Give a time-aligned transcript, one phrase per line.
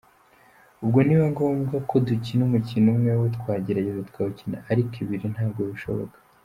[0.83, 6.17] Ubwo nibiba ngombwa ko dukina umukino umwe wo twagerageza tukawukina ariko ibiri ntabwo bishoboka.